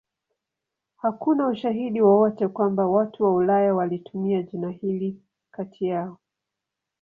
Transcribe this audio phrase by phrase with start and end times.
[0.97, 6.17] Hakuna ushahidi wowote kwamba watu wa Ulaya walitumia jina hili kati yao.